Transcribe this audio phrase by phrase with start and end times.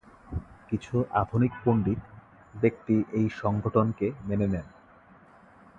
[0.69, 2.01] কিছু আধুনিক পণ্ডিত
[2.53, 4.67] ব্যক্তি এই সংগঠনকে মেনে নেন।